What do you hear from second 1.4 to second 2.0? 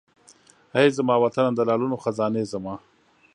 د لعلونو